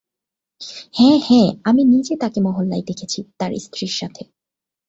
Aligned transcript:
হ্যাঁ 0.93 1.19
হ্যাঁ, 1.27 1.49
আমি 1.63 1.81
নিজে 1.85 2.13
তাকে 2.17 2.39
মহল্লায় 2.41 2.83
দেখেছি, 2.87 3.19
তার 3.37 3.51
স্ত্রীর 3.59 3.93
সাথে। 3.93 4.23